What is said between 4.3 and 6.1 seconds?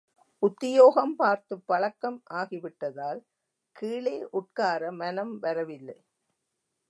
உட்கார மனம் வரவில்லை.